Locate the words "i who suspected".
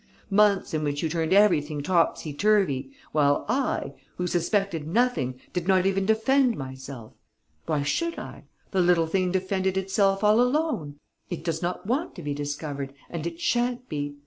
3.47-4.87